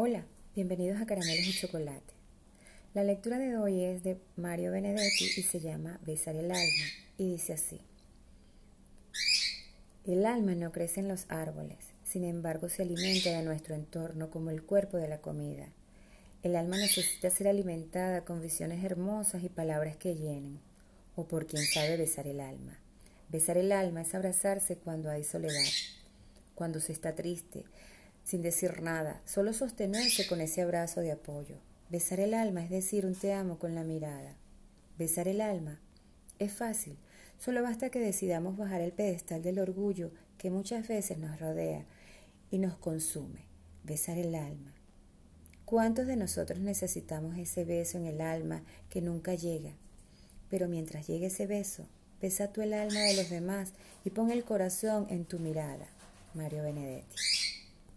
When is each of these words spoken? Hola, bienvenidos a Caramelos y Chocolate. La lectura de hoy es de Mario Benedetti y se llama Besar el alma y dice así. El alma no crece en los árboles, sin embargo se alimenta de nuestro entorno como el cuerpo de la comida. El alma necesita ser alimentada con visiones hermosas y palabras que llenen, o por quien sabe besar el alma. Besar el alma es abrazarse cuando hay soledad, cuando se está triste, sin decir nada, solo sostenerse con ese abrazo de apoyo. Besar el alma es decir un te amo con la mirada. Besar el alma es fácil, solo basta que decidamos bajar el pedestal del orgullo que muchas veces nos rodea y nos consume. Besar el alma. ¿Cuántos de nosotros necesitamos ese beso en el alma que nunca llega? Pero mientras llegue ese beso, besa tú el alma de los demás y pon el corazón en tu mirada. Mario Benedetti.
Hola, 0.00 0.24
bienvenidos 0.54 1.00
a 1.00 1.06
Caramelos 1.06 1.48
y 1.48 1.52
Chocolate. 1.52 2.14
La 2.94 3.02
lectura 3.02 3.36
de 3.36 3.56
hoy 3.56 3.82
es 3.82 4.04
de 4.04 4.16
Mario 4.36 4.70
Benedetti 4.70 5.24
y 5.36 5.42
se 5.42 5.58
llama 5.58 5.98
Besar 6.06 6.36
el 6.36 6.52
alma 6.52 6.84
y 7.16 7.32
dice 7.32 7.54
así. 7.54 7.80
El 10.06 10.24
alma 10.24 10.54
no 10.54 10.70
crece 10.70 11.00
en 11.00 11.08
los 11.08 11.26
árboles, 11.28 11.78
sin 12.04 12.22
embargo 12.22 12.68
se 12.68 12.82
alimenta 12.82 13.30
de 13.30 13.42
nuestro 13.42 13.74
entorno 13.74 14.30
como 14.30 14.50
el 14.50 14.62
cuerpo 14.62 14.98
de 14.98 15.08
la 15.08 15.18
comida. 15.18 15.66
El 16.44 16.54
alma 16.54 16.76
necesita 16.76 17.28
ser 17.28 17.48
alimentada 17.48 18.24
con 18.24 18.40
visiones 18.40 18.84
hermosas 18.84 19.42
y 19.42 19.48
palabras 19.48 19.96
que 19.96 20.14
llenen, 20.14 20.60
o 21.16 21.26
por 21.26 21.48
quien 21.48 21.64
sabe 21.64 21.96
besar 21.96 22.28
el 22.28 22.38
alma. 22.38 22.78
Besar 23.30 23.58
el 23.58 23.72
alma 23.72 24.02
es 24.02 24.14
abrazarse 24.14 24.76
cuando 24.76 25.10
hay 25.10 25.24
soledad, 25.24 25.72
cuando 26.54 26.78
se 26.78 26.92
está 26.92 27.16
triste, 27.16 27.64
sin 28.28 28.42
decir 28.42 28.82
nada, 28.82 29.22
solo 29.24 29.54
sostenerse 29.54 30.26
con 30.26 30.42
ese 30.42 30.60
abrazo 30.60 31.00
de 31.00 31.12
apoyo. 31.12 31.56
Besar 31.88 32.20
el 32.20 32.34
alma 32.34 32.62
es 32.62 32.68
decir 32.68 33.06
un 33.06 33.14
te 33.14 33.32
amo 33.32 33.58
con 33.58 33.74
la 33.74 33.84
mirada. 33.84 34.36
Besar 34.98 35.28
el 35.28 35.40
alma 35.40 35.80
es 36.38 36.52
fácil, 36.52 36.98
solo 37.38 37.62
basta 37.62 37.88
que 37.88 38.00
decidamos 38.00 38.58
bajar 38.58 38.82
el 38.82 38.92
pedestal 38.92 39.42
del 39.42 39.58
orgullo 39.58 40.10
que 40.36 40.50
muchas 40.50 40.86
veces 40.86 41.16
nos 41.16 41.40
rodea 41.40 41.86
y 42.50 42.58
nos 42.58 42.76
consume. 42.76 43.46
Besar 43.82 44.18
el 44.18 44.34
alma. 44.34 44.74
¿Cuántos 45.64 46.06
de 46.06 46.16
nosotros 46.16 46.58
necesitamos 46.58 47.38
ese 47.38 47.64
beso 47.64 47.96
en 47.96 48.04
el 48.04 48.20
alma 48.20 48.62
que 48.90 49.00
nunca 49.00 49.36
llega? 49.36 49.72
Pero 50.50 50.68
mientras 50.68 51.06
llegue 51.06 51.28
ese 51.28 51.46
beso, 51.46 51.86
besa 52.20 52.52
tú 52.52 52.60
el 52.60 52.74
alma 52.74 53.00
de 53.00 53.16
los 53.16 53.30
demás 53.30 53.72
y 54.04 54.10
pon 54.10 54.30
el 54.30 54.44
corazón 54.44 55.06
en 55.08 55.24
tu 55.24 55.38
mirada. 55.38 55.86
Mario 56.34 56.62
Benedetti. 56.62 57.16